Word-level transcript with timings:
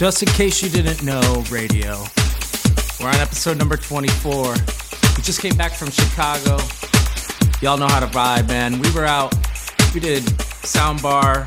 Just 0.00 0.22
in 0.22 0.30
case 0.30 0.62
you 0.62 0.70
didn't 0.70 1.02
know, 1.02 1.44
radio. 1.50 2.02
We're 2.98 3.10
on 3.10 3.16
episode 3.16 3.58
number 3.58 3.76
24. 3.76 4.54
We 4.54 5.22
just 5.22 5.42
came 5.42 5.54
back 5.58 5.72
from 5.72 5.90
Chicago. 5.90 6.56
Y'all 7.60 7.76
know 7.76 7.86
how 7.86 8.00
to 8.00 8.06
vibe, 8.06 8.48
man. 8.48 8.80
We 8.80 8.90
were 8.92 9.04
out. 9.04 9.34
We 9.92 10.00
did 10.00 10.22
Soundbar. 10.64 11.44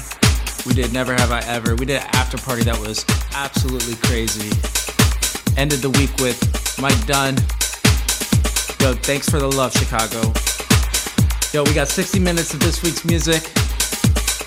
We 0.68 0.76
did 0.76 0.94
Never 0.94 1.16
Have 1.16 1.32
I 1.32 1.40
Ever. 1.48 1.74
We 1.74 1.88
did 1.88 2.04
an 2.04 2.08
after 2.14 2.38
party 2.38 2.62
that 2.66 2.78
was 2.78 3.04
absolutely 3.34 3.96
crazy. 4.08 4.52
Ended 5.58 5.80
the 5.80 5.90
week 5.90 6.16
with 6.20 6.38
Mike 6.80 7.08
Dunn. 7.08 7.34
Yo, 8.86 8.94
thanks 9.02 9.28
for 9.28 9.40
the 9.40 9.48
love, 9.48 9.74
Chicago. 9.74 10.32
Yo, 11.54 11.64
we 11.64 11.74
got 11.74 11.88
60 11.88 12.20
minutes 12.20 12.54
of 12.54 12.60
this 12.60 12.84
week's 12.84 13.04
music. 13.04 13.42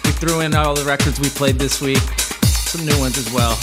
We 0.05 0.13
threw 0.13 0.43
in 0.43 0.55
all 0.55 0.77
the 0.77 0.85
records 0.85 1.19
we 1.19 1.29
played 1.29 1.57
this 1.57 1.83
week, 1.83 1.99
some 2.47 2.87
new 2.87 2.97
ones 3.01 3.19
as 3.19 3.33
well. 3.33 3.59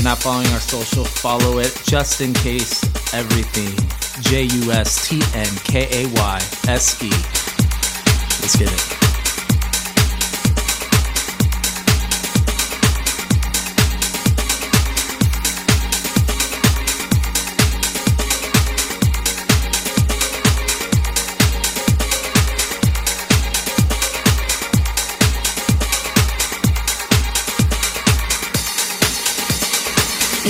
You're 0.00 0.08
not 0.08 0.16
following 0.16 0.46
our 0.46 0.60
social, 0.60 1.04
follow 1.04 1.58
it 1.58 1.78
just 1.84 2.22
in 2.22 2.32
case 2.32 2.82
everything. 3.12 3.76
J 4.22 4.44
U 4.44 4.72
S 4.72 5.06
T 5.06 5.20
N 5.34 5.46
K 5.64 6.04
A 6.04 6.08
Y 6.08 6.36
S 6.68 7.02
E. 7.02 7.10
Let's 8.40 8.56
get 8.56 8.72
it. 8.72 8.99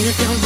If 0.03 0.19
you're 0.19 0.40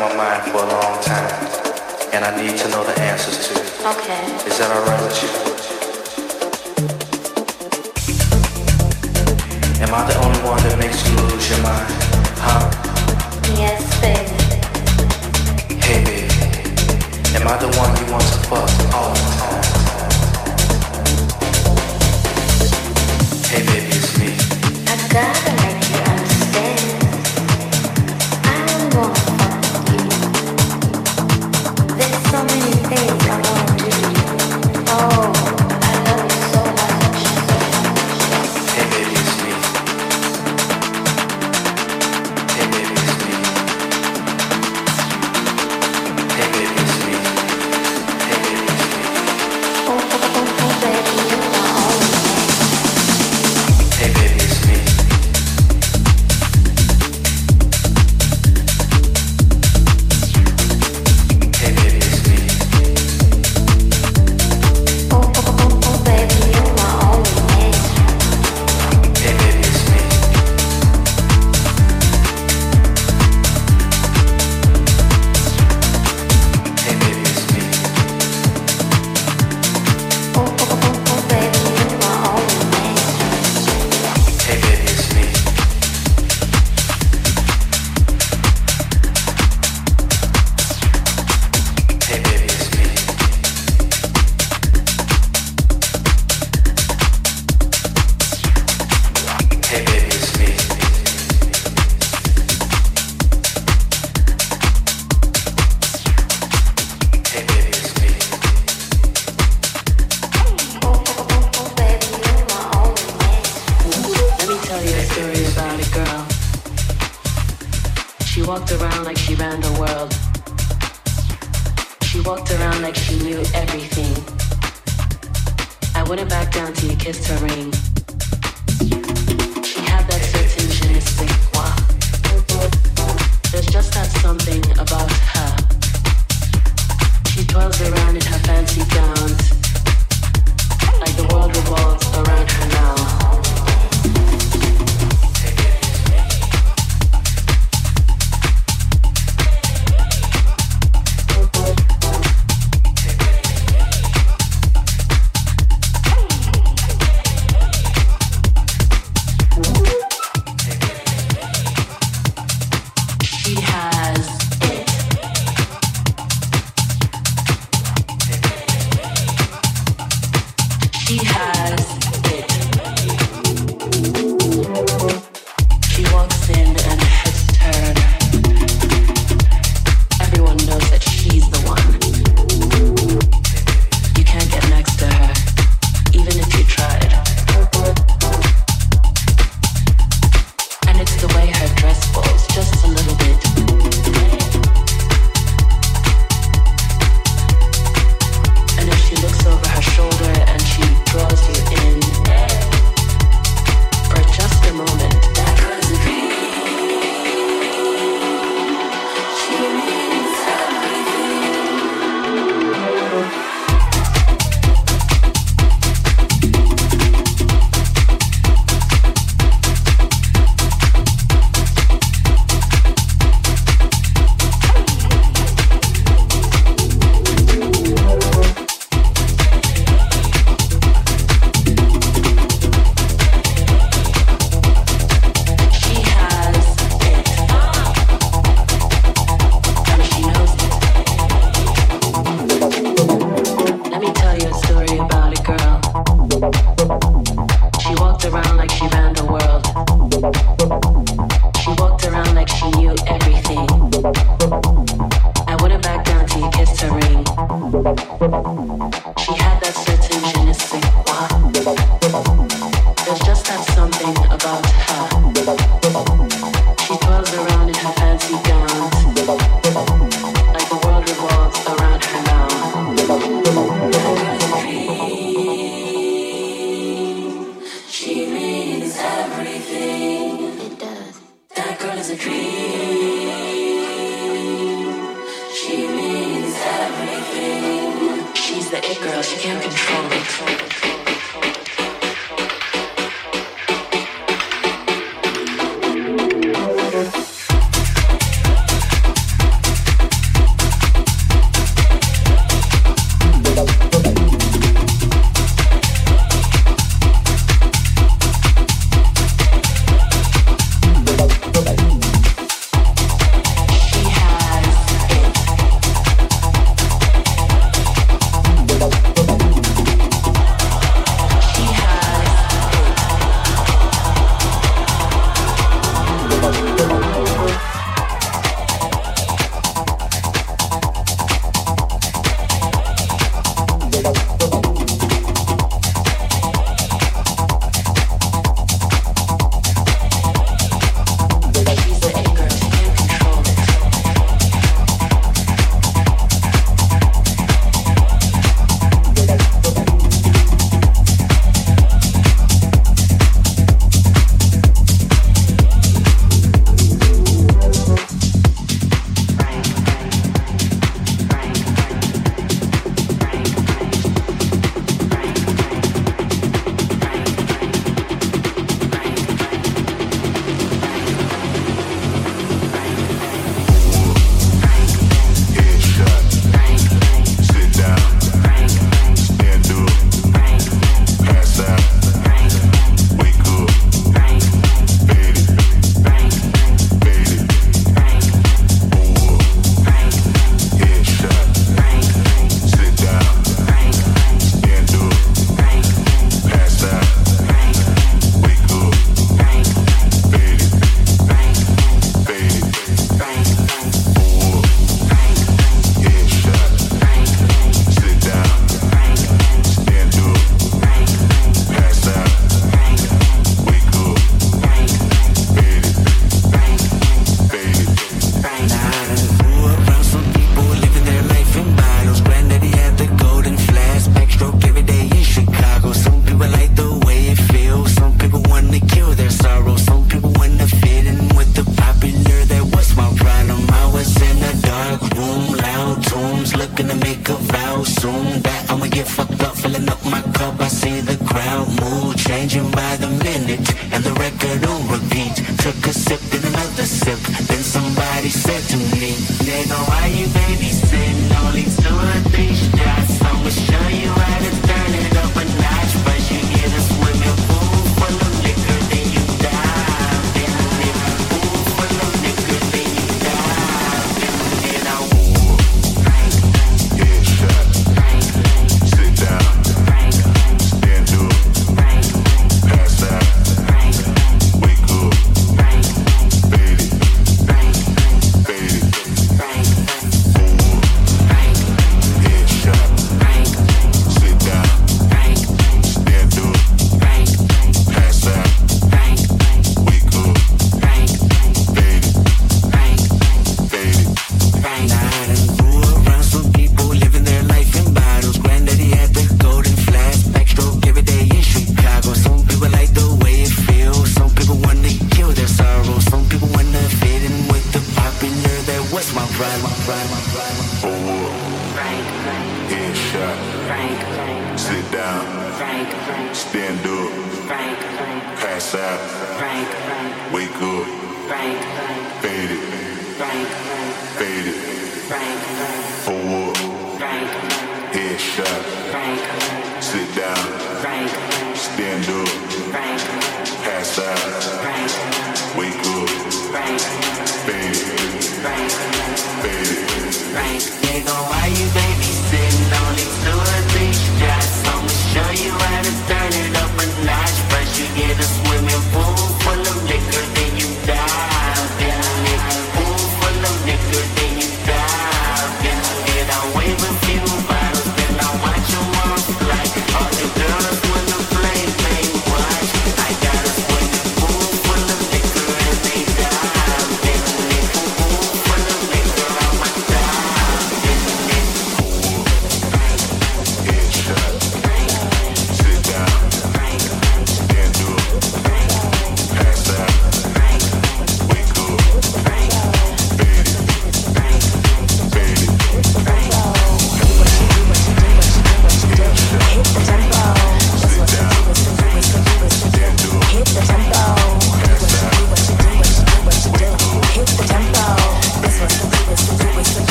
my 0.00 0.14
mind 0.14 0.42
for 0.52 0.58
a 0.58 0.66
long 0.66 0.77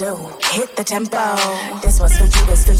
do. 0.00 0.16
Hit 0.52 0.74
the 0.76 0.84
tempo. 0.84 1.36
This 1.82 2.00
was 2.00 2.16
for 2.16 2.24
you, 2.24 2.46
this 2.46 2.64
for 2.64 2.72
you. 2.72 2.79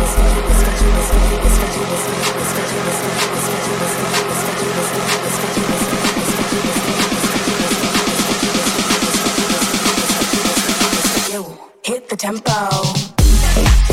Hit 11.83 12.09
the 12.09 12.15
tempo. 12.15 13.90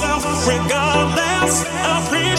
For 0.00 0.52
you, 0.52 0.60
it's 1.42 1.64
for 2.08 2.29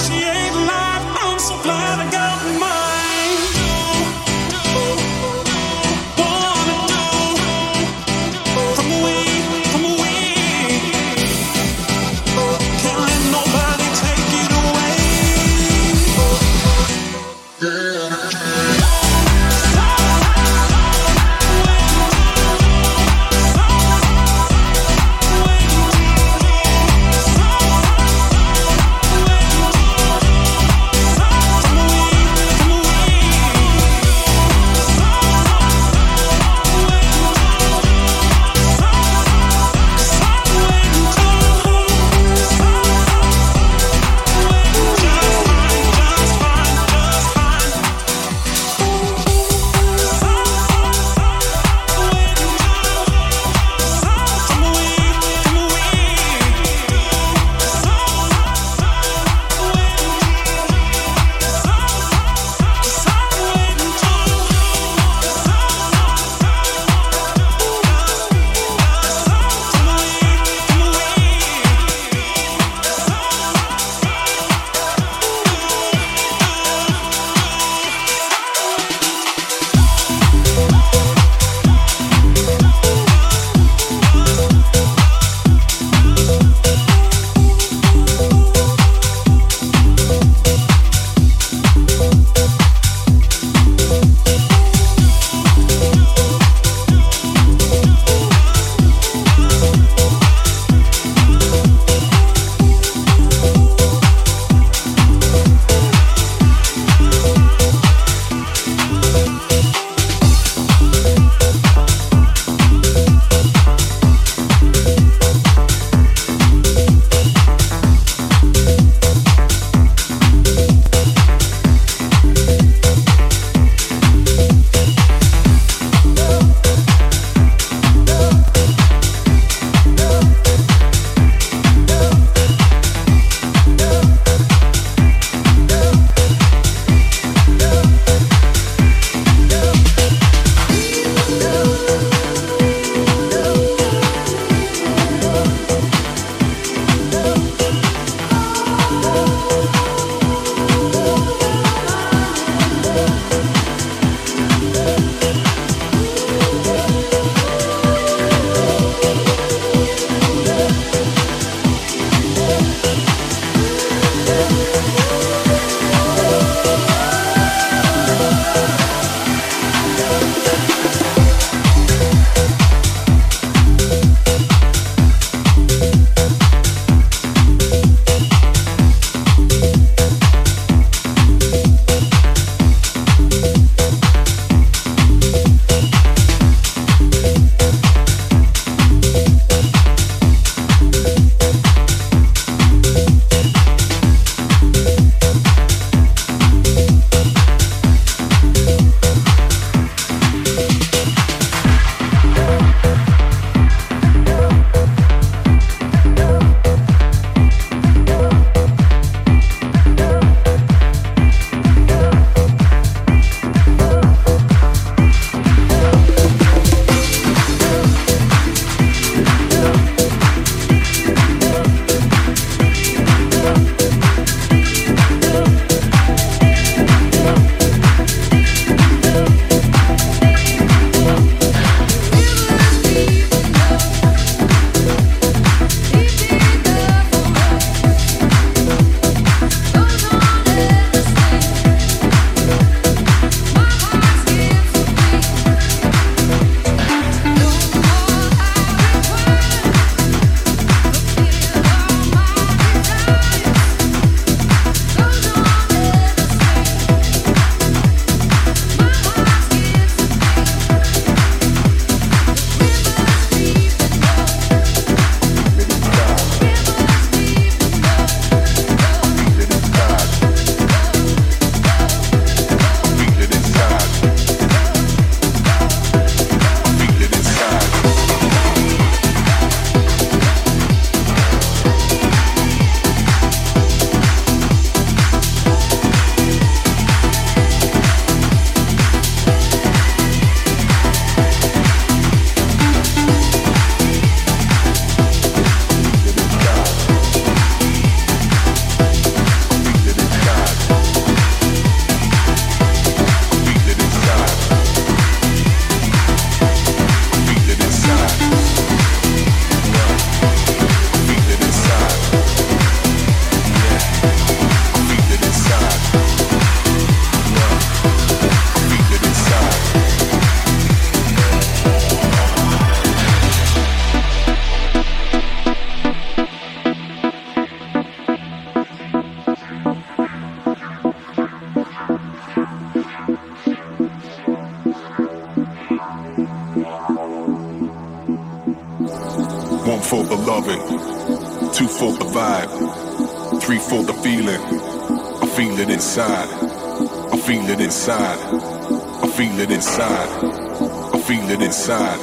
inside. 349.82 350.94
I 350.94 351.00
feel 351.00 351.30
it 351.30 351.41
inside. 351.41 352.00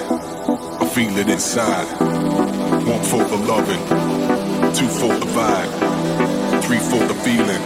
I 0.82 0.86
feel 0.88 1.16
it 1.16 1.28
inside. 1.28 1.86
One 2.86 3.02
for 3.02 3.22
the 3.24 3.36
loving, 3.46 3.82
two 4.74 4.88
for 4.88 5.14
the 5.14 5.26
vibe, 5.36 5.72
three 6.64 6.78
for 6.78 7.02
the 7.06 7.14
feeling. 7.14 7.62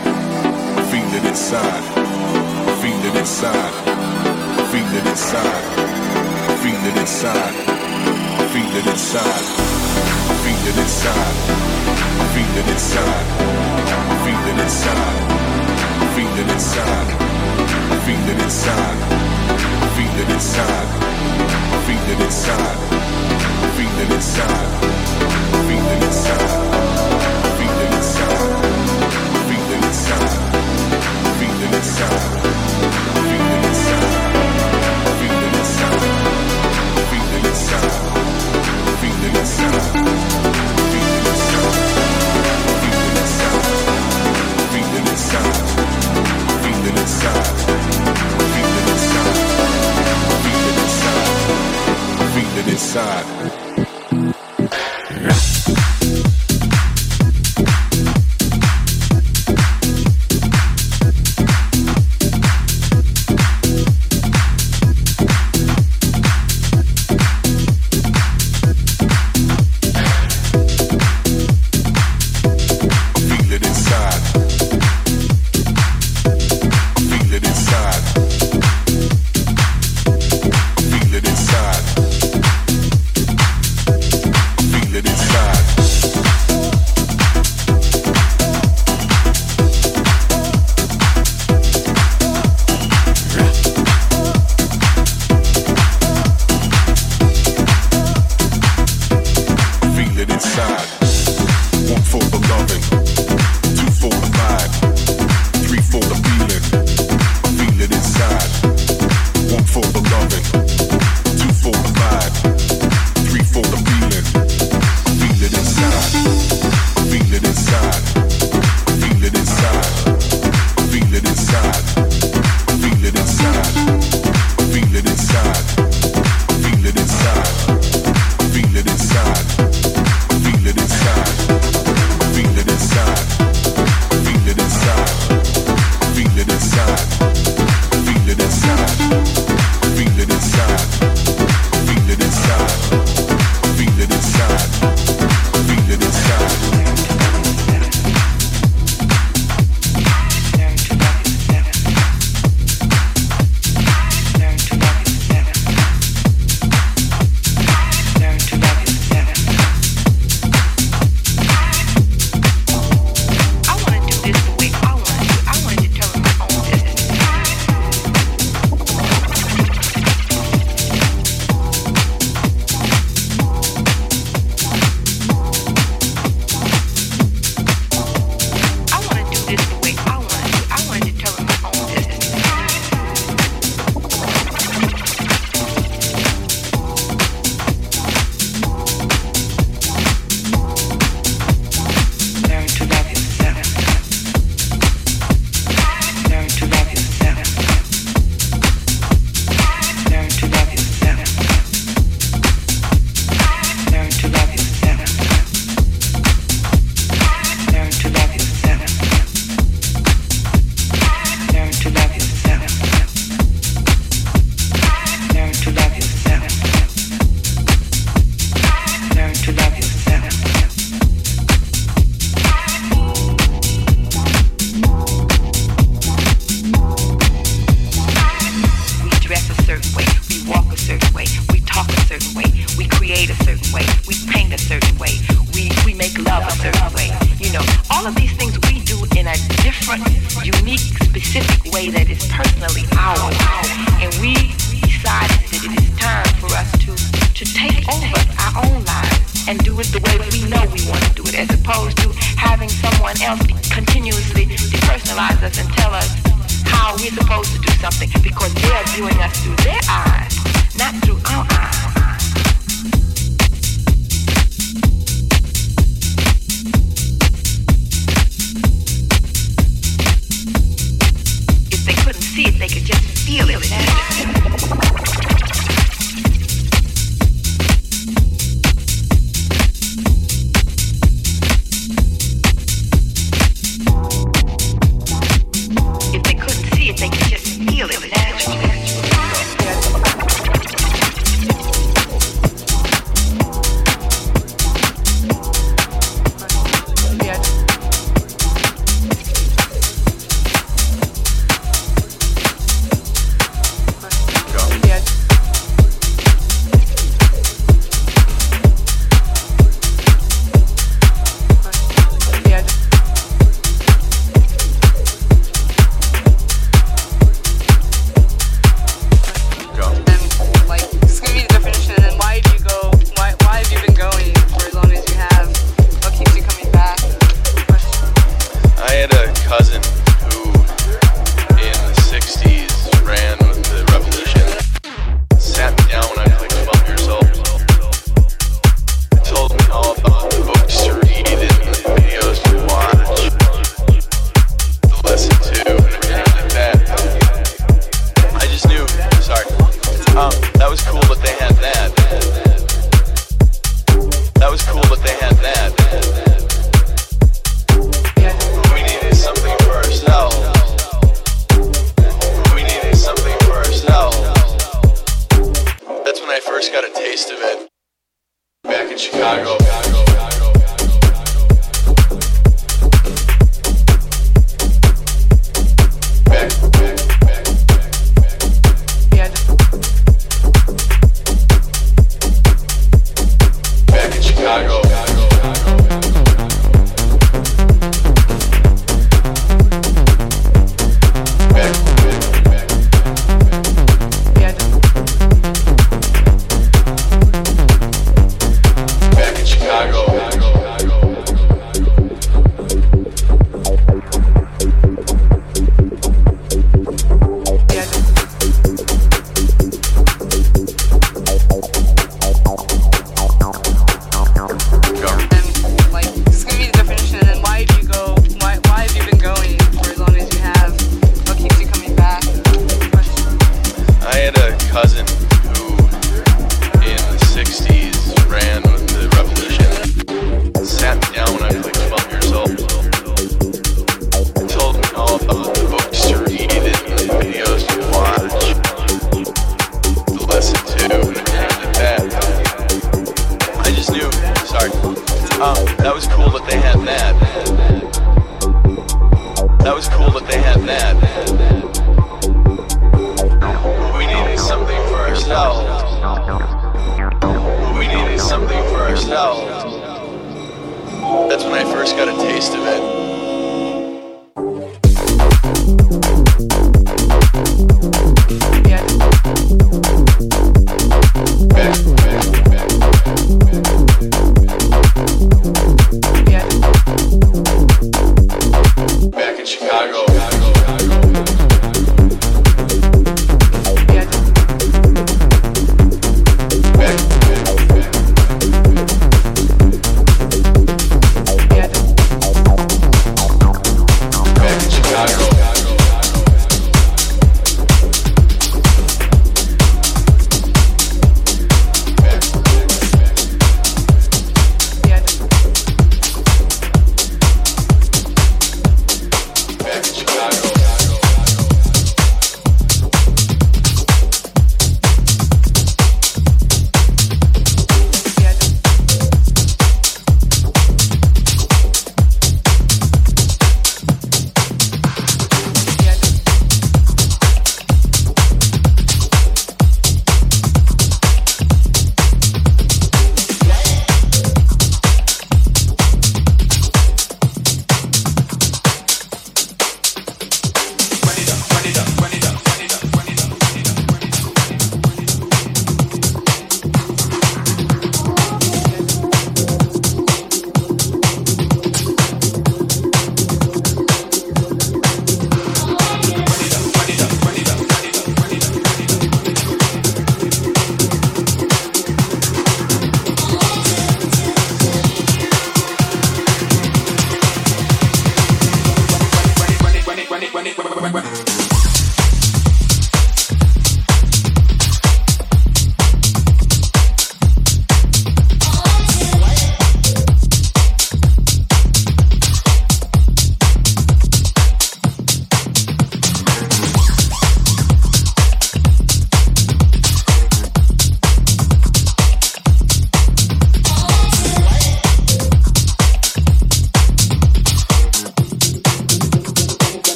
I 0.77 0.83
feel 0.91 1.15
it 1.19 1.25
inside. 1.25 1.85
I 1.97 2.75
feel 2.83 3.03
it 3.09 3.17
inside. 3.17 3.75
I 4.59 4.65
feel 4.73 4.93
it 4.99 5.07
inside. 5.07 5.65
I 6.49 6.57
feel 6.63 6.85
it 6.91 6.97
inside. 6.97 7.55
I 8.37 8.47
feel 8.53 8.77
it 8.77 8.87
inside. 8.87 9.45
I 10.29 10.37
feel 10.43 10.67
it 10.69 10.79
inside. 10.85 11.37
I 12.21 12.27
feel 12.35 12.55
it 12.61 12.69
inside. 12.75 13.27
I 14.11 14.17
feel 14.25 14.45
it 14.51 14.59
inside. 14.61 15.19
I 16.01 16.09
feel 16.15 16.35
it 16.43 16.49
inside. 16.53 17.09
I 17.91 17.99
feel 18.05 18.25
it 18.29 18.43
inside. 18.43 19.32
Feel 19.97 20.17
it 20.23 20.31
inside. 20.31 20.89
Feel 21.87 22.11
it 22.13 22.21
inside. 22.25 22.79
Feel 23.77 23.99
it 24.01 24.11
inside. 24.13 24.92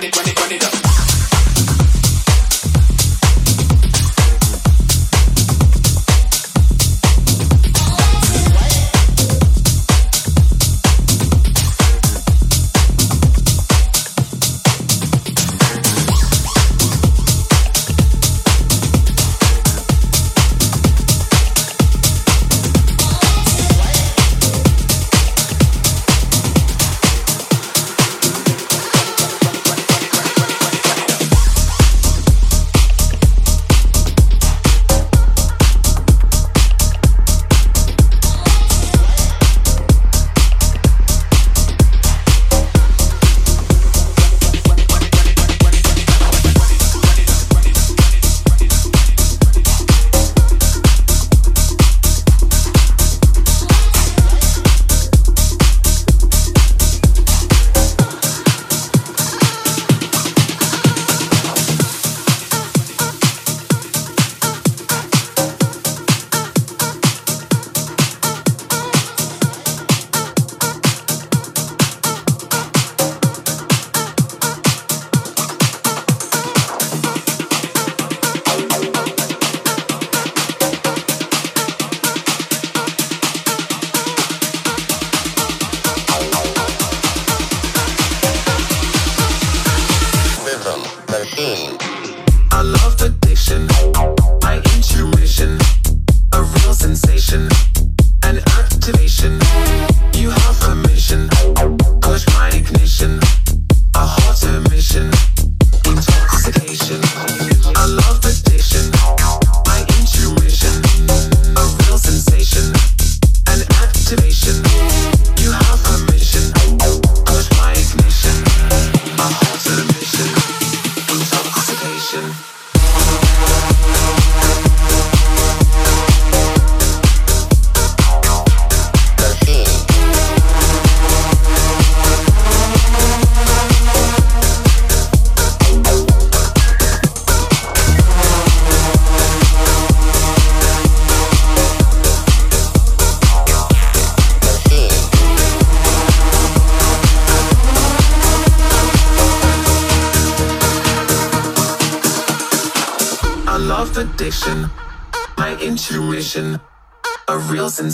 when 0.00 0.28
it 0.28 0.37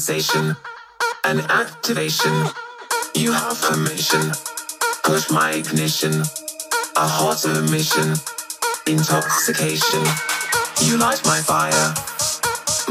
sensation, 0.05 0.55
an 1.25 1.41
activation. 1.49 2.45
You 3.15 3.33
have 3.33 3.59
a 3.73 3.77
mission. 3.79 4.33
Push 5.03 5.31
my 5.31 5.53
ignition, 5.53 6.13
a 6.97 7.07
hot 7.09 7.43
emission, 7.47 8.13
intoxication. 8.87 10.05
You 10.85 10.99
light 10.99 11.23
my 11.25 11.41
fire, 11.41 11.95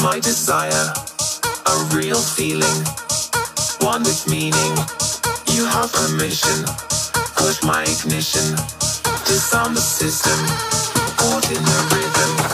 my 0.02 0.20
desire, 0.22 0.88
a 1.68 1.76
real 1.94 2.20
feeling, 2.20 2.82
one 3.78 4.02
with 4.02 4.28
meaning. 4.28 4.74
You 5.54 5.66
have 5.66 5.94
a 5.94 6.08
mission. 6.18 6.66
Push 7.38 7.62
my 7.62 7.84
ignition, 7.84 8.58
disarm 9.30 9.76
the 9.76 9.82
system, 9.82 10.40
caught 11.18 11.46
in 11.52 11.62
the 11.62 11.80
rhythm. 11.94 12.53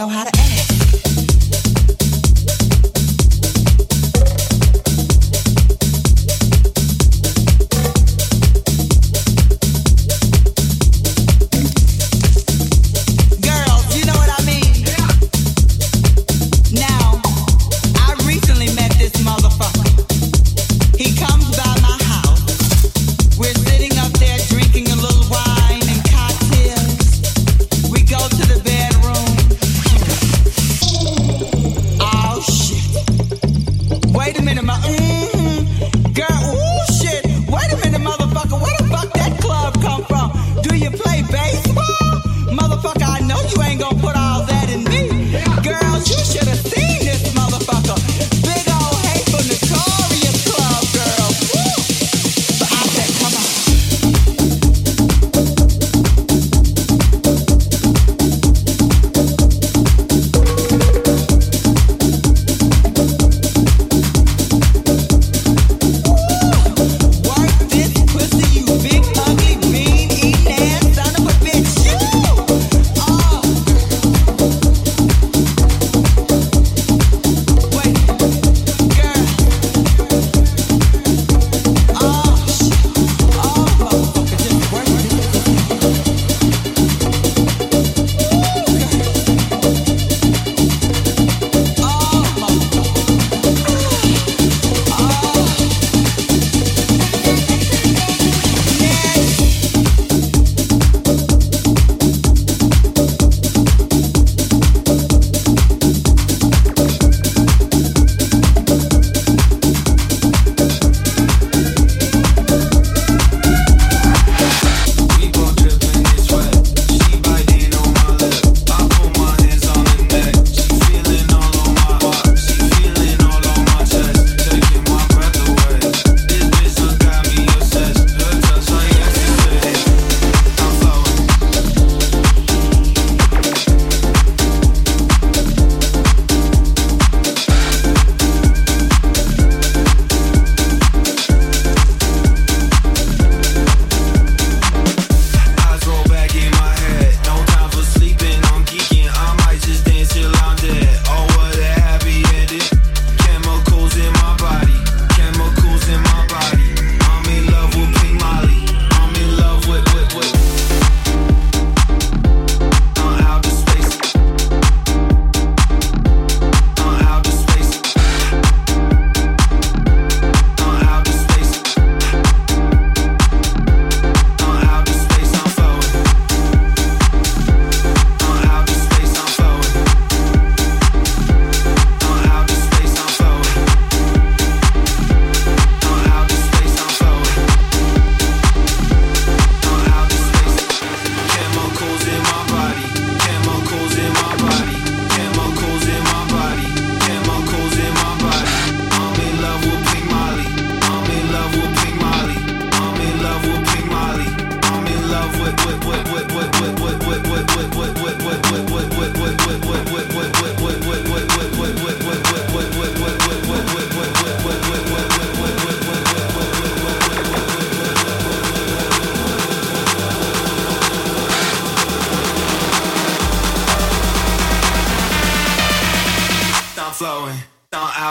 Know 0.00 0.08
how 0.08 0.24
to 0.24 0.30
act. 0.40 0.49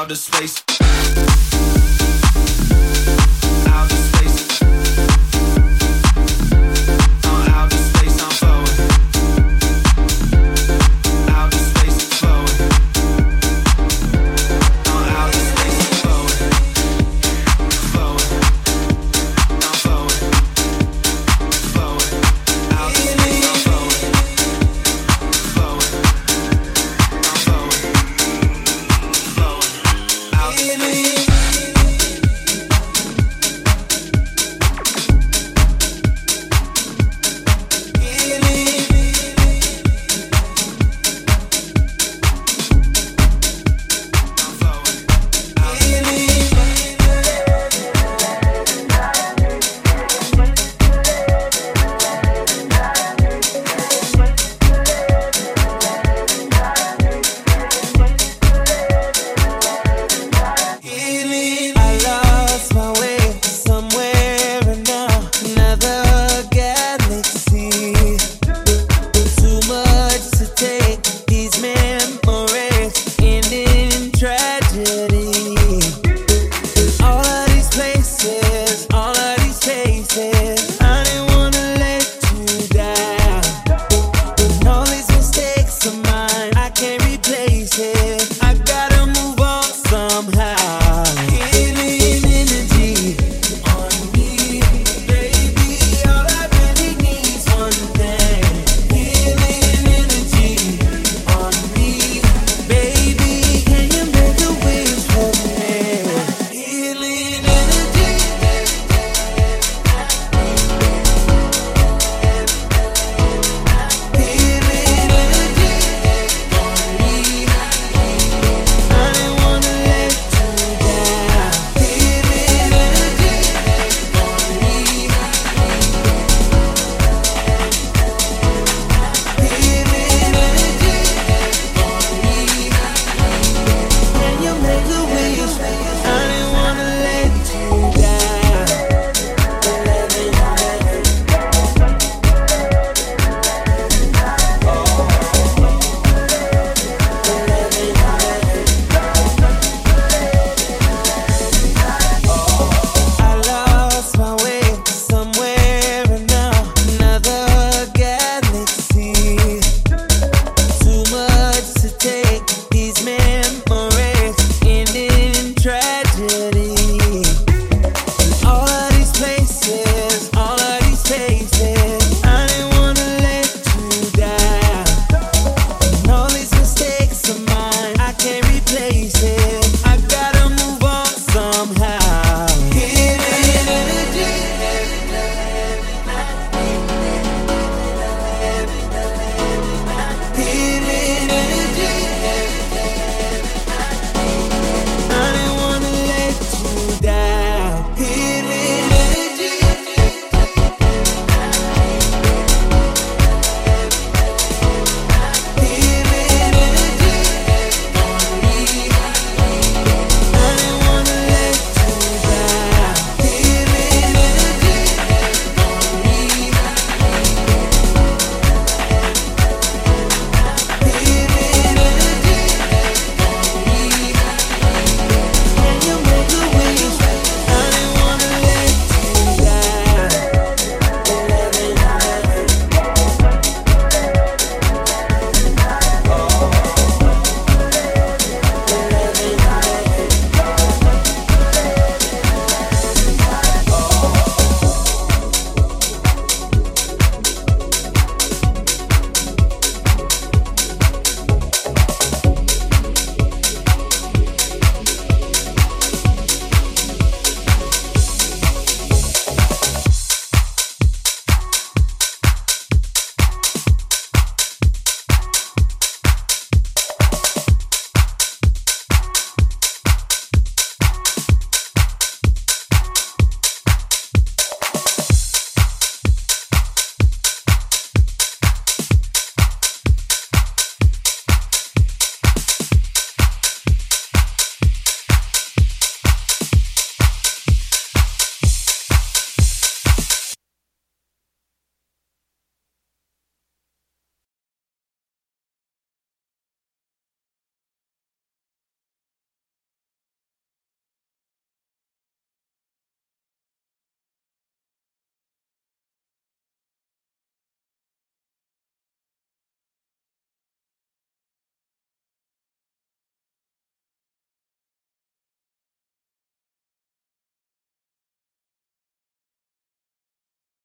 Outer 0.09 0.15
space. 0.15 0.68